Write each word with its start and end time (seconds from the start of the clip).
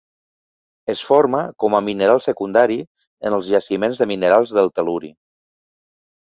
Es 0.93 1.03
forma 1.09 1.41
com 1.63 1.75
a 1.81 1.83
mineral 1.89 2.23
secundari 2.29 2.79
en 3.31 3.37
els 3.41 3.53
jaciments 3.53 4.03
de 4.03 4.11
minerals 4.15 4.59
del 4.61 4.75
tel·luri. 4.81 5.15